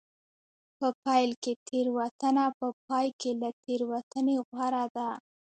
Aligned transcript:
په 0.77 0.87
پیل 1.03 1.31
کې 1.43 1.53
تېروتنه 1.67 2.45
په 2.59 2.67
پای 2.87 3.07
کې 3.19 3.31
له 3.41 3.49
تېروتنې 3.63 4.35
غوره 4.47 4.85
ده. 4.95 5.09